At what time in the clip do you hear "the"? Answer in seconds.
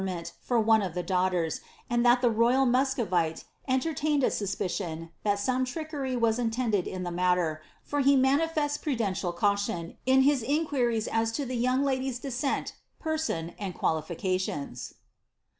0.95-1.03, 2.23-2.29, 7.03-7.11, 11.45-11.55